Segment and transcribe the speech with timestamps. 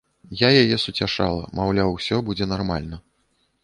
[0.43, 2.95] Я яе суцяшала, маўляў, усё будзе нармальна.